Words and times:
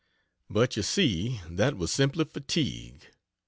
But 0.49 0.75
you 0.75 0.81
see, 0.81 1.41
that 1.47 1.77
was 1.77 1.91
simply 1.91 2.25
fatigue. 2.25 3.05